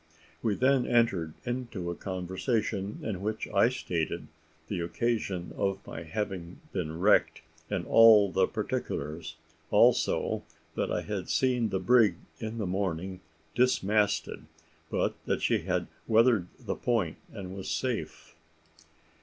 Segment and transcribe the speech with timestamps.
[0.41, 4.29] We then entered into a conversation, in which I stated
[4.67, 9.35] the occasion of my having been wrecked, and all the particulars;
[9.69, 10.41] also,
[10.73, 13.19] that I had seen the brig in the morning
[13.53, 14.47] dismasted,
[14.89, 18.33] but that she had weathered the point, and was safe.